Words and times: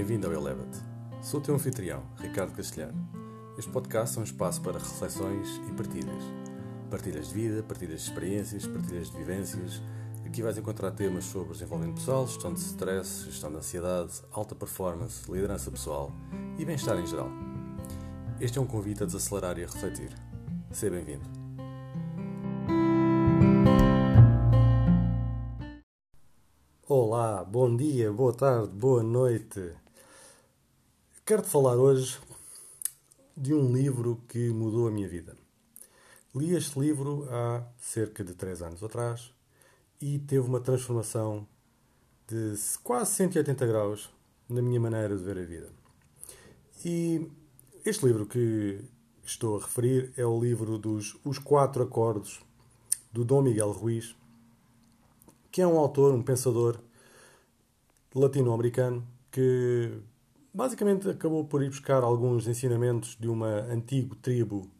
Bem-vindo 0.00 0.26
ao 0.26 0.32
Elevate. 0.32 0.78
Sou 1.20 1.40
o 1.40 1.42
teu 1.42 1.54
anfitrião, 1.54 2.02
Ricardo 2.16 2.54
Castelhano. 2.54 3.06
Este 3.58 3.70
podcast 3.70 4.16
é 4.16 4.20
um 4.22 4.24
espaço 4.24 4.62
para 4.62 4.78
reflexões 4.78 5.60
e 5.68 5.72
partilhas. 5.72 6.24
Partilhas 6.90 7.28
de 7.28 7.34
vida, 7.34 7.62
partilhas 7.62 8.00
de 8.00 8.08
experiências, 8.08 8.66
partilhas 8.66 9.10
de 9.10 9.18
vivências. 9.18 9.82
Aqui 10.24 10.40
vais 10.40 10.56
encontrar 10.56 10.92
temas 10.92 11.24
sobre 11.24 11.52
desenvolvimento 11.52 11.96
pessoal, 11.96 12.26
gestão 12.26 12.54
de 12.54 12.60
stress, 12.60 13.26
gestão 13.26 13.50
de 13.50 13.58
ansiedade, 13.58 14.22
alta 14.32 14.54
performance, 14.54 15.30
liderança 15.30 15.70
pessoal 15.70 16.10
e 16.58 16.64
bem-estar 16.64 16.98
em 16.98 17.06
geral. 17.06 17.28
Este 18.40 18.58
é 18.58 18.62
um 18.62 18.66
convite 18.66 19.02
a 19.02 19.06
desacelerar 19.06 19.58
e 19.58 19.64
a 19.64 19.66
refletir. 19.66 20.14
Seja 20.70 20.96
bem-vindo. 20.96 21.28
Olá, 26.88 27.44
bom 27.44 27.76
dia, 27.76 28.10
boa 28.10 28.32
tarde, 28.32 28.72
boa 28.72 29.02
noite. 29.02 29.74
Quero-te 31.30 31.48
falar 31.48 31.76
hoje 31.76 32.18
de 33.36 33.54
um 33.54 33.72
livro 33.72 34.20
que 34.26 34.50
mudou 34.50 34.88
a 34.88 34.90
minha 34.90 35.06
vida. 35.06 35.36
Li 36.34 36.56
este 36.56 36.76
livro 36.80 37.24
há 37.30 37.64
cerca 37.78 38.24
de 38.24 38.34
3 38.34 38.62
anos 38.62 38.82
atrás 38.82 39.32
e 40.00 40.18
teve 40.18 40.44
uma 40.48 40.58
transformação 40.58 41.46
de 42.26 42.54
quase 42.82 43.12
180 43.12 43.64
graus 43.64 44.10
na 44.48 44.60
minha 44.60 44.80
maneira 44.80 45.16
de 45.16 45.22
ver 45.22 45.38
a 45.38 45.44
vida. 45.44 45.68
E 46.84 47.30
este 47.84 48.06
livro 48.06 48.26
que 48.26 48.80
estou 49.24 49.56
a 49.56 49.60
referir 49.60 50.12
é 50.16 50.26
o 50.26 50.40
livro 50.40 50.78
dos 50.78 51.16
Os 51.24 51.38
Quatro 51.38 51.84
Acordos, 51.84 52.40
do 53.12 53.24
Dom 53.24 53.42
Miguel 53.42 53.70
Ruiz, 53.70 54.16
que 55.52 55.62
é 55.62 55.66
um 55.68 55.78
autor, 55.78 56.12
um 56.12 56.24
pensador 56.24 56.80
latino-americano 58.16 59.06
que 59.30 60.02
basicamente 60.52 61.08
acabou 61.08 61.44
por 61.44 61.62
ir 61.62 61.70
buscar 61.70 62.02
alguns 62.02 62.46
ensinamentos 62.46 63.16
de 63.18 63.28
uma 63.28 63.60
antiga 63.62 64.14
tribo 64.20 64.70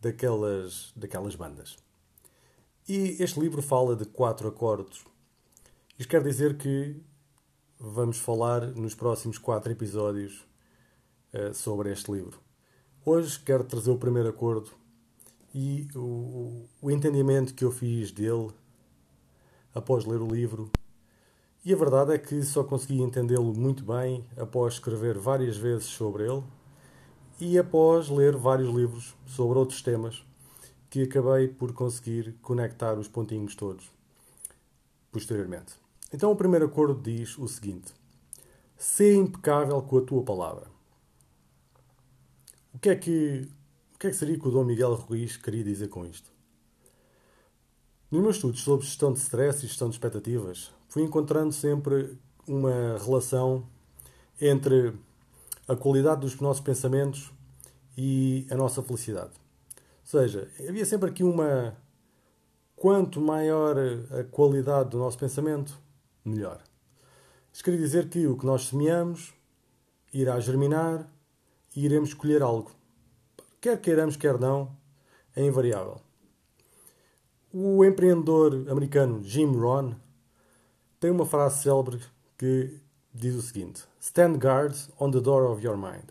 daquelas, 0.00 0.92
daquelas 0.94 1.34
bandas. 1.34 1.76
E 2.88 3.16
este 3.22 3.38
livro 3.38 3.62
fala 3.62 3.94
de 3.94 4.04
quatro 4.06 4.48
acordos. 4.48 5.04
Isto 5.98 6.10
quer 6.10 6.22
dizer 6.22 6.56
que 6.56 7.00
vamos 7.78 8.18
falar 8.18 8.66
nos 8.74 8.94
próximos 8.94 9.38
quatro 9.38 9.70
episódios 9.70 10.46
uh, 11.34 11.52
sobre 11.54 11.92
este 11.92 12.10
livro. 12.10 12.40
Hoje 13.04 13.38
quero 13.40 13.64
trazer 13.64 13.90
o 13.90 13.98
primeiro 13.98 14.28
acordo 14.28 14.70
e 15.54 15.88
o, 15.94 16.66
o 16.80 16.90
entendimento 16.90 17.54
que 17.54 17.64
eu 17.64 17.70
fiz 17.70 18.10
dele 18.10 18.50
após 19.74 20.04
ler 20.04 20.20
o 20.20 20.26
livro 20.26 20.70
e 21.68 21.72
a 21.74 21.76
verdade 21.76 22.14
é 22.14 22.18
que 22.18 22.42
só 22.42 22.64
consegui 22.64 23.02
entendê-lo 23.02 23.52
muito 23.52 23.84
bem 23.84 24.24
após 24.38 24.72
escrever 24.72 25.18
várias 25.18 25.58
vezes 25.58 25.84
sobre 25.84 26.22
ele 26.22 26.42
e 27.38 27.58
após 27.58 28.08
ler 28.08 28.34
vários 28.34 28.74
livros 28.74 29.14
sobre 29.26 29.58
outros 29.58 29.82
temas 29.82 30.24
que 30.88 31.02
acabei 31.02 31.46
por 31.46 31.74
conseguir 31.74 32.34
conectar 32.40 32.98
os 32.98 33.06
pontinhos 33.06 33.54
todos 33.54 33.92
posteriormente. 35.12 35.74
Então, 36.10 36.32
o 36.32 36.36
primeiro 36.36 36.64
acordo 36.64 37.02
diz 37.02 37.36
o 37.36 37.46
seguinte: 37.46 37.92
Sê 38.74 39.14
impecável 39.14 39.82
com 39.82 39.98
a 39.98 40.00
tua 40.00 40.22
palavra. 40.22 40.68
O 42.72 42.78
que 42.78 42.88
é 42.88 42.96
que, 42.96 43.46
o 43.94 43.98
que, 43.98 44.06
é 44.06 44.10
que 44.10 44.16
seria 44.16 44.38
que 44.38 44.48
o 44.48 44.50
Dom 44.50 44.64
Miguel 44.64 44.94
Ruiz 44.94 45.36
queria 45.36 45.64
dizer 45.64 45.88
com 45.88 46.06
isto? 46.06 46.37
Nos 48.10 48.22
meus 48.22 48.36
estudos 48.36 48.62
sobre 48.62 48.86
gestão 48.86 49.12
de 49.12 49.18
stress 49.18 49.58
e 49.58 49.68
gestão 49.68 49.90
de 49.90 49.96
expectativas, 49.96 50.72
fui 50.88 51.02
encontrando 51.02 51.52
sempre 51.52 52.18
uma 52.46 52.96
relação 53.04 53.68
entre 54.40 54.94
a 55.68 55.76
qualidade 55.76 56.22
dos 56.22 56.40
nossos 56.40 56.62
pensamentos 56.62 57.30
e 57.98 58.46
a 58.50 58.54
nossa 58.54 58.82
felicidade. 58.82 59.32
Ou 59.74 60.06
seja, 60.06 60.50
havia 60.66 60.86
sempre 60.86 61.10
aqui 61.10 61.22
uma. 61.22 61.76
Quanto 62.74 63.20
maior 63.20 63.76
a 64.18 64.24
qualidade 64.24 64.88
do 64.88 64.98
nosso 64.98 65.18
pensamento, 65.18 65.78
melhor. 66.24 66.62
Isto 67.52 67.64
quer 67.64 67.76
dizer 67.76 68.08
que 68.08 68.26
o 68.26 68.38
que 68.38 68.46
nós 68.46 68.68
semeamos 68.68 69.34
irá 70.14 70.40
germinar 70.40 71.06
e 71.76 71.84
iremos 71.84 72.14
colher 72.14 72.40
algo. 72.40 72.70
Quer 73.60 73.78
queiramos, 73.82 74.16
quer 74.16 74.38
não, 74.38 74.74
é 75.36 75.44
invariável. 75.44 76.07
O 77.52 77.82
empreendedor 77.82 78.66
americano 78.68 79.22
Jim 79.22 79.56
Rohn 79.56 79.94
tem 81.00 81.10
uma 81.10 81.24
frase 81.24 81.62
célebre 81.62 81.98
que 82.36 82.78
diz 83.14 83.34
o 83.34 83.40
seguinte: 83.40 83.84
Stand 83.98 84.34
guard 84.34 84.76
on 85.00 85.10
the 85.10 85.20
door 85.20 85.50
of 85.50 85.64
your 85.64 85.76
mind. 85.76 86.10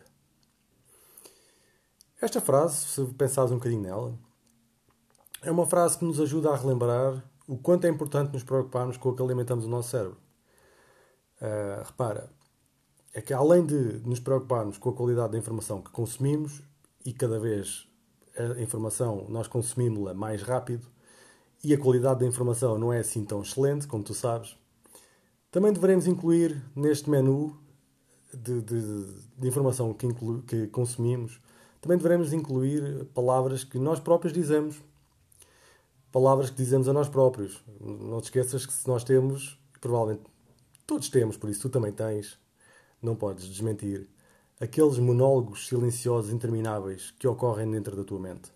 Esta 2.20 2.42
frase, 2.42 2.88
se 2.88 3.06
pensares 3.14 3.52
um 3.52 3.58
bocadinho 3.58 3.84
nela, 3.84 4.18
é 5.44 5.52
uma 5.52 5.68
frase 5.68 6.00
que 6.00 6.06
nos 6.06 6.20
ajuda 6.20 6.50
a 6.50 6.58
relembrar 6.58 7.24
o 7.48 7.56
quanto 7.56 7.86
é 7.86 7.90
importante 7.90 8.34
nos 8.34 8.44
preocuparmos 8.44 8.98
com 8.98 9.10
o 9.10 9.16
que 9.16 9.22
alimentamos 9.22 9.66
o 9.66 9.70
nosso 9.70 9.90
cérebro. 9.90 10.18
Uh, 11.40 11.84
repara, 11.86 12.32
é 13.14 13.22
que 13.22 13.32
além 13.32 13.64
de 13.64 14.00
nos 14.04 14.20
preocuparmos 14.20 14.80
com 14.80 14.90
a 14.90 14.94
qualidade 14.94 15.34
da 15.34 15.38
informação 15.38 15.84
que 15.84 15.92
consumimos, 15.92 16.64
e 17.06 17.14
cada 17.14 17.40
vez 17.40 17.88
a 18.36 18.60
informação 18.60 19.28
nós 19.30 19.48
consumimos-la 19.48 20.16
mais 20.16 20.42
rápido, 20.42 20.88
e 21.64 21.74
a 21.74 21.78
qualidade 21.78 22.20
da 22.22 22.26
informação 22.26 22.78
não 22.78 22.94
é 22.94 23.00
assim 23.00 23.26
tão 23.26 23.42
excelente, 23.42 23.88
como 23.88 24.04
tu 24.04 24.14
sabes, 24.14 24.56
também 25.52 25.74
devemos 25.74 26.08
incluir 26.08 26.64
neste 26.76 27.10
menu 27.10 27.58
de, 28.34 28.62
de, 28.62 29.06
de 29.38 29.48
informação 29.48 29.94
que, 29.94 30.06
inclu, 30.06 30.42
que 30.44 30.68
consumimos, 30.68 31.42
também 31.82 31.98
devemos 31.98 32.34
incluir 32.34 33.06
palavras 33.14 33.64
que 33.64 33.80
nós 33.80 34.00
próprios 34.00 34.34
dizemos. 34.34 34.82
Palavras 36.12 36.50
que 36.50 36.58
dizemos 36.58 36.88
a 36.88 36.94
nós 36.94 37.08
próprios. 37.08 37.64
Não 37.80 38.20
te 38.20 38.26
esqueças 38.26 38.66
que 38.66 38.74
se 38.74 38.88
nós 38.88 39.04
temos, 39.04 39.60
provavelmente 39.80 40.24
todos 40.86 41.10
temos, 41.10 41.38
por 41.38 41.50
isso 41.50 41.62
tu 41.62 41.70
também 41.70 41.92
tens, 41.92 42.40
não 43.02 43.16
podes 43.16 43.46
desmentir, 43.46 44.10
aqueles 44.60 44.98
monólogos 44.98 45.68
silenciosos 45.68 46.32
intermináveis 46.32 47.12
que 47.20 47.28
ocorrem 47.28 47.70
dentro 47.70 47.96
da 47.96 48.04
tua 48.04 48.20
mente. 48.20 48.52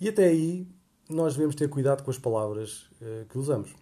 E 0.00 0.08
até 0.08 0.26
aí 0.26 0.66
nós 1.08 1.34
devemos 1.34 1.54
ter 1.54 1.68
cuidado 1.68 2.02
com 2.02 2.10
as 2.10 2.18
palavras 2.18 2.90
uh, 3.00 3.24
que 3.28 3.38
usamos. 3.38 3.74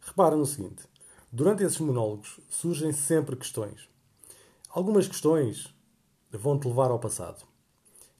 Repara 0.00 0.36
no 0.36 0.46
seguinte: 0.46 0.84
durante 1.32 1.62
esses 1.62 1.78
monólogos 1.78 2.38
surgem 2.48 2.92
sempre 2.92 3.36
questões. 3.36 3.88
Algumas 4.68 5.08
questões 5.08 5.74
vão-te 6.30 6.66
levar 6.66 6.90
ao 6.90 6.98
passado. 6.98 7.44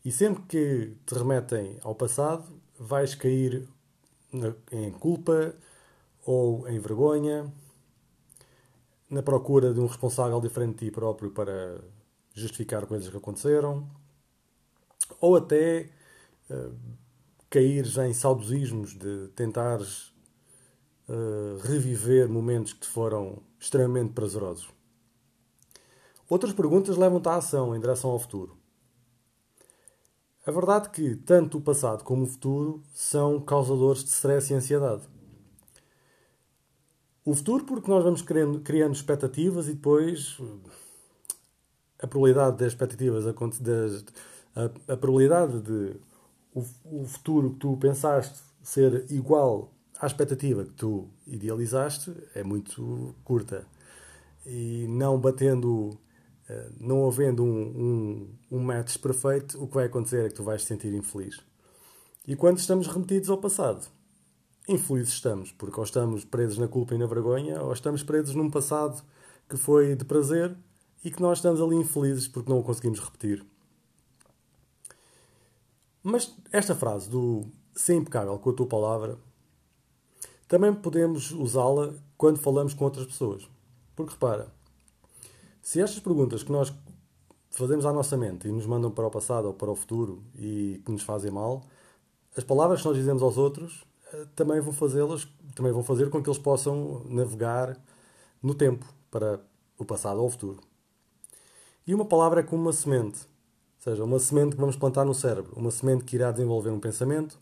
E 0.05 0.13
sempre 0.13 0.43
que 0.45 0.97
te 1.05 1.15
remetem 1.15 1.79
ao 1.83 1.95
passado, 1.95 2.45
vais 2.79 3.15
cair 3.15 3.69
em 4.71 4.91
culpa 4.93 5.55
ou 6.25 6.69
em 6.69 6.79
vergonha, 6.79 7.53
na 9.09 9.23
procura 9.23 9.73
de 9.73 9.81
um 9.81 9.87
responsável 9.87 10.41
diferente 10.41 10.79
de 10.79 10.87
ti 10.87 10.91
próprio 10.91 11.31
para 11.31 11.81
justificar 12.35 12.87
coisas 12.87 13.09
que 13.09 13.17
aconteceram, 13.17 13.89
ou 15.21 15.37
até 15.37 15.91
uh, 16.51 16.75
cair 17.55 17.87
em 18.01 18.13
saudosismos 18.13 18.99
de 18.99 19.29
tentares 19.29 20.13
uh, 21.09 21.57
reviver 21.63 22.29
momentos 22.29 22.73
que 22.73 22.81
te 22.81 22.89
foram 22.89 23.45
extremamente 23.61 24.13
prazerosos. 24.13 24.69
Outras 26.29 26.53
perguntas 26.53 26.97
levam-te 26.97 27.29
à 27.29 27.37
ação 27.37 27.77
em 27.77 27.79
direção 27.79 28.11
ao 28.11 28.19
futuro. 28.19 28.59
A 30.45 30.51
verdade 30.51 30.89
é 30.89 30.91
que 30.91 31.15
tanto 31.15 31.59
o 31.59 31.61
passado 31.61 32.03
como 32.03 32.25
o 32.25 32.27
futuro 32.27 32.83
são 32.93 33.41
causadores 33.41 34.03
de 34.03 34.11
stress 34.11 34.53
e 34.53 34.57
ansiedade. 34.57 35.03
O 37.25 37.37
futuro 37.37 37.65
porque 37.65 37.89
nós 37.89 38.03
vamos 38.03 38.21
criando, 38.21 38.59
criando 38.63 38.97
expectativas 38.97 39.69
e 39.69 39.75
depois 39.75 40.39
a 42.01 42.07
probabilidade 42.09 42.57
das 42.57 42.73
expectativas, 42.73 43.25
das, 43.61 44.05
a, 44.57 44.93
a 44.93 44.97
probabilidade 44.97 45.61
de 45.61 45.97
o, 46.55 46.65
o 46.85 47.05
futuro 47.05 47.51
que 47.51 47.59
tu 47.59 47.77
pensaste 47.77 48.41
ser 48.63 49.07
igual 49.11 49.75
a 50.01 50.07
expectativa 50.07 50.65
que 50.65 50.73
tu 50.73 51.09
idealizaste 51.27 52.15
é 52.35 52.43
muito 52.43 53.15
curta. 53.25 53.67
E 54.47 54.87
não 54.89 55.19
batendo, 55.19 55.99
eh, 56.49 56.71
não 56.81 57.07
havendo 57.07 57.43
um, 57.45 57.49
um, 58.51 58.59
um 58.59 58.61
match 58.61 58.99
perfeito, 58.99 59.63
o 59.63 59.67
que 59.67 59.75
vai 59.75 59.87
acontecer 59.87 60.27
é 60.27 60.29
que 60.29 60.35
tu 60.35 60.45
vais 60.45 60.63
te 60.63 60.69
sentir 60.69 60.93
infeliz. 60.93 61.41
E 62.27 62.37
quando 62.37 62.59
estamos 62.59 62.87
remetidos 62.87 63.31
ao 63.31 63.39
passado, 63.39 63.87
infelizes 64.69 65.15
estamos, 65.15 65.53
porque 65.53 65.79
ou 65.79 65.85
estamos 65.85 66.25
presos 66.25 66.59
na 66.59 66.69
culpa 66.69 66.95
e 66.95 66.99
na 66.99 67.07
vergonha, 67.07 67.63
ou 67.63 67.73
estamos 67.73 68.03
presos 68.03 68.35
num 68.35 68.51
passado 68.51 69.03
que 69.49 69.57
foi 69.57 69.95
de 69.95 70.05
prazer 70.05 70.57
e 71.05 71.11
que 71.11 71.21
nós 71.21 71.39
estamos 71.39 71.61
ali 71.61 71.77
infelizes 71.77 72.27
porque 72.29 72.51
não 72.51 72.59
o 72.59 72.65
conseguimos 72.65 73.01
repetir. 73.01 73.45
Mas 76.07 76.37
esta 76.53 76.75
frase 76.75 77.09
do 77.09 77.47
ser 77.75 77.95
impecável 77.95 78.39
com 78.39 78.51
a 78.51 78.53
tua 78.53 78.67
palavra 78.67 79.19
também 80.47 80.73
podemos 80.75 81.31
usá-la 81.31 81.95
quando 82.19 82.39
falamos 82.39 82.75
com 82.75 82.85
outras 82.85 83.07
pessoas. 83.07 83.49
Porque 83.97 84.13
repara, 84.13 84.53
Se 85.63 85.81
estas 85.81 86.01
perguntas 86.01 86.43
que 86.43 86.53
nós 86.53 86.71
fazemos 87.51 87.87
à 87.87 87.93
nossa 87.93 88.19
mente 88.19 88.47
e 88.47 88.53
nos 88.53 88.67
mandam 88.67 88.91
para 88.91 89.07
o 89.07 89.11
passado 89.11 89.47
ou 89.47 89.55
para 89.55 89.71
o 89.71 89.75
futuro 89.75 90.23
e 90.37 90.83
que 90.85 90.93
nos 90.93 91.03
fazem 91.03 91.31
mal, 91.31 91.65
as 92.37 92.45
palavras 92.45 92.83
que 92.83 92.87
nós 92.87 92.97
dizemos 92.97 93.23
aos 93.23 93.39
outros 93.39 93.83
eh, 94.13 94.27
também 94.37 94.61
vão 94.61 94.75
fazê-las, 94.75 95.27
também 95.55 95.73
vão 95.73 95.83
fazer 95.83 96.11
com 96.11 96.23
que 96.23 96.29
eles 96.29 96.39
possam 96.39 97.03
navegar 97.07 97.81
no 98.43 98.55
tempo 98.55 98.85
para 99.11 99.41
o 99.79 99.87
passado 99.87 100.21
ou 100.21 100.27
o 100.27 100.31
futuro. 100.31 100.61
E 101.87 101.95
uma 101.95 102.05
palavra 102.05 102.41
é 102.41 102.43
como 102.43 102.61
uma 102.61 102.73
semente, 102.73 103.27
ou 103.85 103.93
seja, 103.93 104.03
uma 104.03 104.19
semente 104.19 104.55
que 104.55 104.61
vamos 104.61 104.77
plantar 104.77 105.05
no 105.05 105.13
cérebro, 105.13 105.53
uma 105.55 105.71
semente 105.71 106.05
que 106.05 106.17
irá 106.17 106.33
desenvolver 106.33 106.71
um 106.71 106.81
pensamento, 106.81 107.39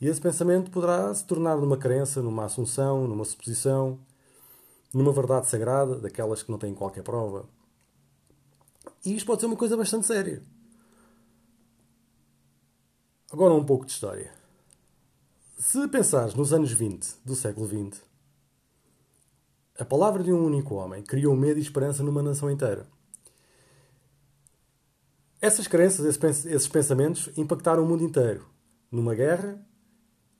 e 0.00 0.06
esse 0.06 0.20
pensamento 0.20 0.70
poderá 0.70 1.12
se 1.12 1.24
tornar 1.24 1.56
numa 1.56 1.76
crença, 1.76 2.22
numa 2.22 2.44
assunção, 2.44 3.08
numa 3.08 3.24
suposição, 3.24 3.98
numa 4.94 5.10
verdade 5.10 5.48
sagrada, 5.48 5.96
daquelas 5.98 6.40
que 6.40 6.52
não 6.52 6.58
têm 6.58 6.72
qualquer 6.72 7.02
prova. 7.02 7.46
E 9.04 9.16
isto 9.16 9.26
pode 9.26 9.40
ser 9.40 9.46
uma 9.46 9.56
coisa 9.56 9.76
bastante 9.76 10.06
séria. 10.06 10.40
Agora 13.32 13.52
um 13.52 13.64
pouco 13.64 13.84
de 13.84 13.90
história. 13.90 14.32
Se 15.58 15.88
pensares 15.88 16.34
nos 16.34 16.52
anos 16.52 16.70
20 16.70 17.16
do 17.24 17.34
século 17.34 17.66
XX, 17.66 18.00
a 19.76 19.84
palavra 19.84 20.22
de 20.22 20.32
um 20.32 20.44
único 20.44 20.76
homem 20.76 21.02
criou 21.02 21.34
medo 21.34 21.58
e 21.58 21.62
esperança 21.62 22.04
numa 22.04 22.22
nação 22.22 22.48
inteira. 22.48 22.86
Essas 25.42 25.66
crenças, 25.66 26.06
esses 26.46 26.68
pensamentos 26.68 27.28
impactaram 27.36 27.82
o 27.82 27.86
mundo 27.88 28.04
inteiro. 28.04 28.46
Numa 28.92 29.12
guerra, 29.12 29.60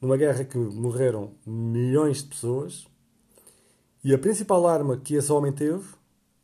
numa 0.00 0.16
guerra 0.16 0.44
que 0.44 0.56
morreram 0.56 1.34
milhões 1.44 2.22
de 2.22 2.28
pessoas, 2.28 2.86
e 4.04 4.14
a 4.14 4.18
principal 4.18 4.64
arma 4.64 4.96
que 4.96 5.16
esse 5.16 5.32
homem 5.32 5.52
teve 5.52 5.84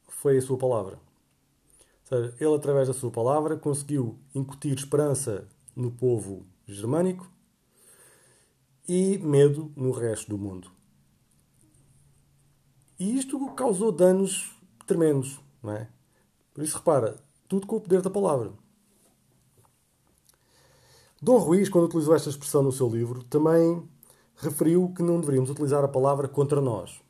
foi 0.09 0.39
a 0.39 0.43
sua 0.43 0.59
palavra. 0.59 0.97
Ou 0.97 2.09
seja, 2.09 2.35
ele, 2.41 2.55
através 2.57 2.89
da 2.89 2.95
sua 2.95 3.13
palavra, 3.13 3.57
conseguiu 3.57 4.19
incutir 4.35 4.77
esperança 4.77 5.47
no 5.77 5.93
povo 5.93 6.45
germânico 6.67 7.31
e 8.89 9.19
medo 9.19 9.73
no 9.77 9.93
resto 9.93 10.31
do 10.31 10.37
mundo. 10.37 10.69
E 12.99 13.17
isto 13.17 13.39
causou 13.55 13.93
danos 13.93 14.53
tremendos, 14.85 15.39
não 15.63 15.75
é? 15.75 15.89
Por 16.53 16.65
isso, 16.65 16.79
repara, 16.79 17.28
tudo 17.49 17.67
com 17.67 17.77
o 17.77 17.81
poder 17.81 18.03
da 18.03 18.11
palavra. 18.11 18.53
Dom 21.21 21.39
Ruiz, 21.39 21.69
quando 21.69 21.87
utilizou 21.87 22.15
esta 22.15 22.31
expressão 22.31 22.63
no 22.63 22.71
seu 22.71 22.89
livro, 22.89 23.25
também 23.25 23.83
referiu 24.37 24.93
que 24.95 25.03
não 25.03 25.21
deveríamos 25.21 25.51
utilizar 25.51 25.83
a 25.83 25.89
palavra 25.89 26.29
contra 26.29 26.61
nós. 26.61 27.01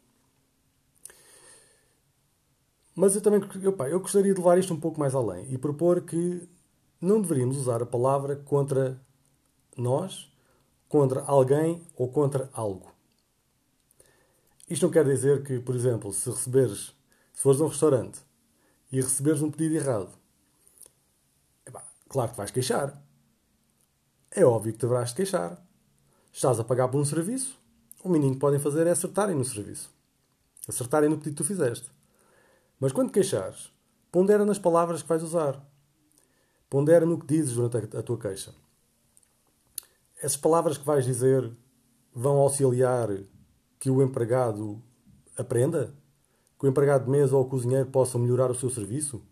Mas 2.94 3.14
eu 3.14 3.20
também 3.20 3.40
pá, 3.76 3.88
eu 3.88 4.00
gostaria 4.00 4.32
de 4.32 4.40
levar 4.40 4.58
isto 4.58 4.72
um 4.72 4.80
pouco 4.80 4.98
mais 4.98 5.14
além 5.14 5.52
e 5.52 5.58
propor 5.58 6.00
que 6.00 6.48
não 7.00 7.20
deveríamos 7.20 7.56
usar 7.56 7.82
a 7.82 7.86
palavra 7.86 8.34
contra 8.34 9.00
nós, 9.76 10.32
contra 10.88 11.22
alguém 11.22 11.82
ou 11.94 12.08
contra 12.08 12.50
algo. 12.52 12.90
Isto 14.68 14.86
não 14.86 14.92
quer 14.92 15.04
dizer 15.04 15.44
que, 15.44 15.60
por 15.60 15.74
exemplo, 15.76 16.12
se 16.12 16.28
receberes, 16.28 16.94
se 17.32 17.42
fores 17.42 17.60
a 17.60 17.64
um 17.64 17.68
restaurante 17.68 18.20
e 18.90 19.00
receberes 19.00 19.42
um 19.42 19.50
pedido 19.50 19.76
errado, 19.76 20.17
claro 22.08 22.30
que 22.30 22.36
vais 22.36 22.50
queixar. 22.50 23.02
É 24.30 24.44
óbvio 24.44 24.72
que 24.72 24.78
deverás 24.78 25.12
queixar. 25.12 25.62
Estás 26.32 26.60
a 26.60 26.64
pagar 26.64 26.88
por 26.88 27.00
um 27.00 27.04
serviço, 27.04 27.58
o 28.02 28.08
mínimo 28.08 28.34
que 28.34 28.40
podem 28.40 28.60
fazer 28.60 28.86
é 28.86 28.90
acertarem 28.90 29.34
no 29.34 29.44
serviço. 29.44 29.90
Acertarem 30.68 31.08
no 31.08 31.16
pedido 31.18 31.36
que 31.36 31.42
tu 31.42 31.44
fizeste. 31.44 31.90
Mas 32.78 32.92
quando 32.92 33.10
queixares, 33.10 33.72
pondera 34.12 34.44
nas 34.44 34.58
palavras 34.58 35.02
que 35.02 35.08
vais 35.08 35.22
usar. 35.22 35.60
Pondera 36.70 37.04
no 37.04 37.18
que 37.18 37.26
dizes 37.26 37.54
durante 37.54 37.96
a, 37.96 38.02
tua 38.02 38.18
queixa. 38.18 38.54
Essas 40.18 40.36
palavras 40.36 40.76
que 40.78 40.84
vais 40.84 41.04
dizer 41.04 41.50
vão 42.14 42.36
auxiliar 42.36 43.08
que 43.80 43.90
o 43.90 44.02
empregado 44.02 44.82
aprenda? 45.36 45.94
Que 46.58 46.66
o 46.66 46.68
empregado 46.68 47.04
de 47.04 47.10
mesa 47.10 47.36
ou 47.36 47.42
o 47.42 47.48
cozinheiro 47.48 47.86
possam 47.86 48.20
melhorar 48.20 48.50
o 48.50 48.54
seu 48.54 48.68
serviço? 48.68 49.22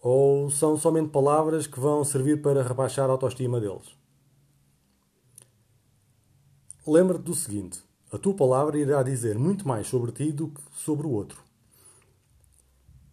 Ou 0.00 0.50
são 0.50 0.76
somente 0.76 1.10
palavras 1.10 1.66
que 1.66 1.78
vão 1.78 2.02
servir 2.04 2.40
para 2.40 2.62
rebaixar 2.62 3.08
a 3.08 3.12
autoestima 3.12 3.60
deles? 3.60 3.94
Lembra-te 6.86 7.22
do 7.22 7.34
seguinte: 7.34 7.82
a 8.10 8.18
tua 8.18 8.34
palavra 8.34 8.78
irá 8.78 9.02
dizer 9.02 9.38
muito 9.38 9.68
mais 9.68 9.86
sobre 9.86 10.10
ti 10.10 10.32
do 10.32 10.48
que 10.48 10.60
sobre 10.74 11.06
o 11.06 11.10
outro. 11.10 11.42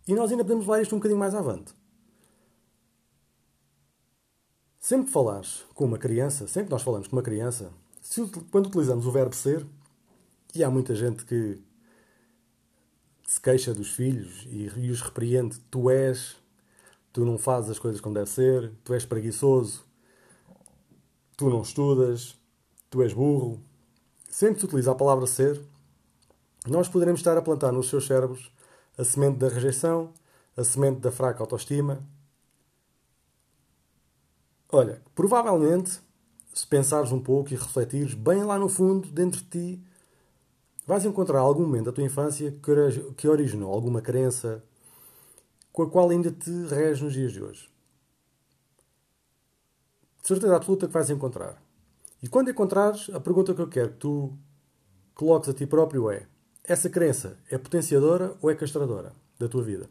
E 0.07 0.15
nós 0.15 0.31
ainda 0.31 0.43
podemos 0.43 0.65
levar 0.65 0.81
isto 0.81 0.95
um 0.95 0.99
bocadinho 0.99 1.19
mais 1.19 1.35
avante. 1.35 1.75
Sempre 4.79 5.07
que 5.07 5.11
falares 5.11 5.65
com 5.75 5.83
uma 5.83 5.97
criança, 5.97 6.47
sempre 6.47 6.67
que 6.67 6.71
nós 6.71 6.81
falamos 6.81 7.09
com 7.09 7.15
uma 7.17 7.21
criança, 7.21 7.73
se, 8.01 8.25
quando 8.49 8.67
utilizamos 8.67 9.05
o 9.05 9.11
verbo 9.11 9.35
ser, 9.35 9.67
e 10.55 10.63
há 10.63 10.69
muita 10.71 10.95
gente 10.95 11.25
que 11.25 11.61
se 13.27 13.41
queixa 13.41 13.73
dos 13.73 13.91
filhos 13.91 14.45
e, 14.45 14.71
e 14.77 14.89
os 14.89 15.01
repreende, 15.01 15.59
tu 15.69 15.89
és, 15.89 16.37
tu 17.17 17.25
não 17.25 17.35
fazes 17.35 17.71
as 17.71 17.79
coisas 17.79 17.99
como 17.99 18.13
deve 18.13 18.29
ser, 18.29 18.71
tu 18.83 18.93
és 18.93 19.03
preguiçoso, 19.03 19.83
tu 21.35 21.49
não 21.49 21.63
estudas, 21.63 22.39
tu 22.91 23.01
és 23.01 23.11
burro. 23.11 23.59
Sempre 24.29 24.59
se 24.59 24.67
utiliza 24.67 24.91
a 24.91 24.95
palavra 24.95 25.25
ser, 25.25 25.59
nós 26.67 26.87
poderemos 26.87 27.19
estar 27.19 27.35
a 27.35 27.41
plantar 27.41 27.71
nos 27.71 27.89
seus 27.89 28.05
cérebros 28.05 28.51
a 28.95 29.03
semente 29.03 29.39
da 29.39 29.49
rejeição, 29.49 30.13
a 30.55 30.63
semente 30.63 30.99
da 30.99 31.11
fraca 31.11 31.41
autoestima. 31.41 32.07
Olha, 34.71 35.01
provavelmente, 35.15 35.99
se 36.53 36.67
pensares 36.67 37.11
um 37.11 37.19
pouco 37.19 37.51
e 37.51 37.55
refletires, 37.55 38.13
bem 38.13 38.43
lá 38.43 38.59
no 38.59 38.69
fundo, 38.69 39.07
dentro 39.09 39.41
de 39.41 39.49
ti, 39.49 39.83
vais 40.85 41.03
encontrar 41.03 41.39
algum 41.39 41.63
momento 41.63 41.85
da 41.85 41.93
tua 41.93 42.03
infância 42.03 42.53
que 43.17 43.27
originou 43.27 43.73
alguma 43.73 44.03
crença 44.03 44.63
com 45.77 45.83
a 45.83 45.89
qual 45.91 46.09
ainda 46.09 46.31
te 46.31 46.49
reges 46.65 47.03
nos 47.03 47.13
dias 47.13 47.31
de 47.31 47.43
hoje. 47.43 47.69
De 50.19 50.27
certeza 50.27 50.55
absoluta 50.55 50.87
que 50.87 50.93
vais 50.93 51.07
encontrar. 51.11 51.61
E 52.19 52.27
quando 52.27 52.49
encontrares, 52.49 53.11
a 53.13 53.19
pergunta 53.19 53.53
que 53.53 53.61
eu 53.61 53.67
quero 53.67 53.91
que 53.91 53.97
tu 53.97 54.35
coloques 55.13 55.47
a 55.47 55.53
ti 55.53 55.67
próprio 55.67 56.09
é: 56.09 56.25
essa 56.63 56.89
crença 56.89 57.37
é 57.47 57.59
potenciadora 57.59 58.35
ou 58.41 58.49
é 58.49 58.55
castradora 58.55 59.13
da 59.37 59.47
tua 59.47 59.61
vida? 59.61 59.87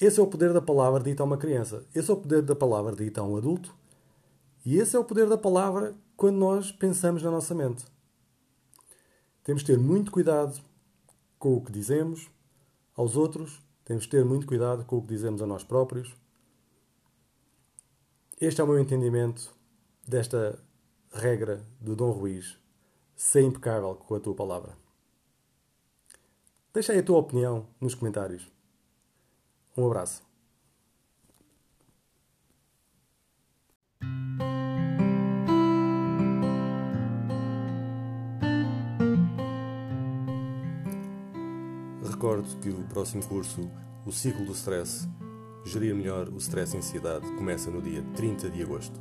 Esse 0.00 0.18
é 0.18 0.22
o 0.24 0.26
poder 0.26 0.52
da 0.52 0.60
palavra 0.60 1.00
dita 1.00 1.22
a 1.22 1.26
uma 1.26 1.38
criança. 1.38 1.86
Esse 1.94 2.10
é 2.10 2.14
o 2.14 2.16
poder 2.16 2.42
da 2.42 2.56
palavra 2.56 2.96
dita 2.96 3.20
a 3.20 3.24
um 3.24 3.36
adulto. 3.36 3.72
E 4.66 4.78
esse 4.78 4.96
é 4.96 4.98
o 4.98 5.04
poder 5.04 5.28
da 5.28 5.38
palavra 5.38 5.94
quando 6.16 6.38
nós 6.38 6.72
pensamos 6.72 7.22
na 7.22 7.30
nossa 7.30 7.54
mente. 7.54 7.84
Temos 9.44 9.62
de 9.62 9.68
ter 9.68 9.78
muito 9.78 10.10
cuidado 10.10 10.60
com 11.38 11.54
o 11.54 11.64
que 11.64 11.70
dizemos 11.70 12.28
aos 12.96 13.16
outros, 13.16 13.62
temos 13.84 14.04
de 14.04 14.10
ter 14.10 14.24
muito 14.24 14.46
cuidado 14.46 14.84
com 14.84 14.96
o 14.96 15.02
que 15.02 15.08
dizemos 15.08 15.42
a 15.42 15.46
nós 15.46 15.62
próprios. 15.62 16.14
Este 18.40 18.60
é 18.60 18.64
o 18.64 18.66
meu 18.66 18.78
entendimento 18.78 19.54
desta 20.06 20.58
regra 21.12 21.64
do 21.80 21.94
Dom 21.94 22.10
Ruiz. 22.10 22.58
Ser 23.14 23.42
impecável 23.42 23.94
com 23.94 24.14
a 24.14 24.20
tua 24.20 24.34
palavra. 24.34 24.76
Deixa 26.72 26.92
aí 26.92 26.98
a 26.98 27.02
tua 27.02 27.18
opinião 27.18 27.68
nos 27.80 27.94
comentários. 27.94 28.50
Um 29.76 29.86
abraço. 29.86 30.33
Recordo 42.24 42.48
que 42.62 42.70
o 42.70 42.82
próximo 42.84 43.22
curso, 43.22 43.70
o 44.06 44.10
ciclo 44.10 44.46
do 44.46 44.52
stress, 44.52 45.06
gerir 45.62 45.94
melhor 45.94 46.30
o 46.30 46.38
stress 46.38 46.74
e 46.74 46.78
ansiedade, 46.78 47.30
começa 47.32 47.70
no 47.70 47.82
dia 47.82 48.02
30 48.16 48.48
de 48.48 48.62
agosto. 48.62 48.98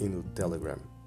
e 0.00 0.08
no 0.08 0.24
Telegram. 0.24 0.99